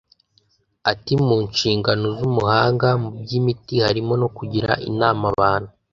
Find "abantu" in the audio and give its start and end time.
5.33-5.71